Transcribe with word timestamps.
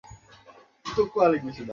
এটুকুই 0.85 1.11
বলার 1.15 1.53
ছিল। 1.55 1.67